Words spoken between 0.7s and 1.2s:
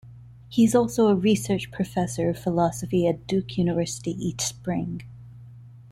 also a